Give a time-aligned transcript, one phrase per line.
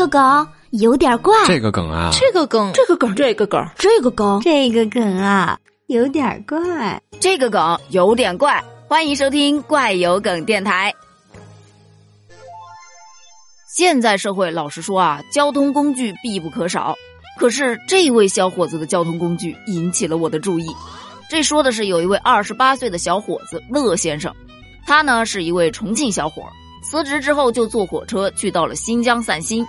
[0.00, 8.64] 个梗有点怪，这个梗啊，这个梗，这个梗，这个梗，这个梗，这个梗啊，有点怪，这个梗有点怪。
[8.88, 10.94] 欢迎收听怪有梗电台。
[13.76, 16.96] 现在社会，老实说啊，交通工具必不可少。
[17.38, 20.66] 可是这位小伙子的交通工具引起了我的注意。
[21.28, 24.34] 这说的是有一位二十八岁的小伙子乐先生，
[24.86, 26.42] 他呢是一位重庆小伙，
[26.82, 29.66] 辞职之后就坐火车去到了新疆散心。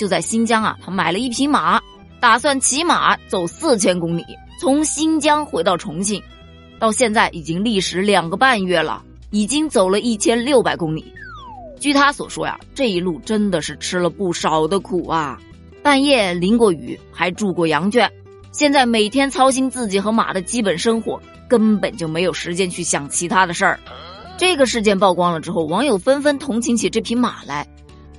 [0.00, 1.78] 就在新疆啊，他买了一匹马，
[2.20, 4.24] 打算骑马走四千公里，
[4.58, 6.22] 从新疆回到重庆。
[6.78, 11.04] 到现在已经历时两个半月了，已经走了一千六百公里。
[11.78, 15.38] 据他所说呀，这一路真的是吃了不少的苦啊，
[15.82, 18.10] 半夜淋过雨，还住过羊圈。
[18.52, 23.78] 现在每天操心自己和马的基本生活，根本就没有时间去想其他的事儿。
[24.38, 27.68] 这个事件曝光了之后，网友纷纷同情起这匹马来。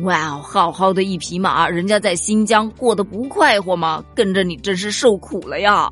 [0.00, 4.02] 哇哦，好好的一匹马，人家在新疆过得不快活吗？
[4.14, 5.90] 跟着你真是受苦了呀！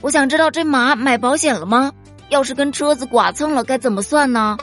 [0.00, 1.92] 我想知道这马买保险了吗？
[2.30, 4.56] 要是跟车子剐蹭了，该怎么算呢？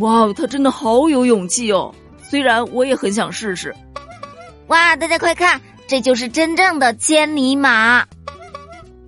[0.00, 1.94] 哇，他真的好有勇气哦！
[2.22, 3.74] 虽然我也很想试试。
[4.66, 8.04] 哇，大家快看，这就是真正的千里马。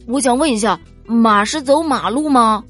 [0.06, 2.62] 我想问一下，马是走马路吗？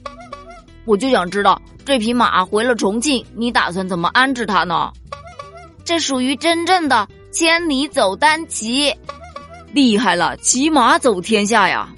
[0.86, 4.90] 我就想知道，这匹马回了重庆，你打算怎么安置它呢？
[5.84, 8.94] 这属于真正的千里走单骑，
[9.72, 11.88] 厉害了，骑马走天下呀！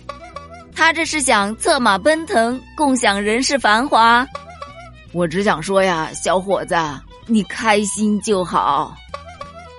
[0.74, 4.26] 他这是想策马奔腾，共享人世繁华。
[5.12, 6.76] 我只想说呀，小伙子，
[7.26, 8.96] 你开心就好。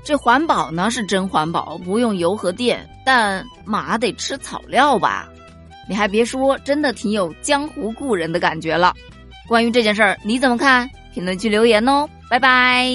[0.03, 5.27] 这环保呢是真环保，不用油和电，但马得吃草料吧？
[5.89, 8.93] 你还别说，真的挺有江湖故人的感觉了。
[9.47, 10.89] 关于这件事儿，你怎么看？
[11.13, 12.87] 评论区留言哦，拜拜。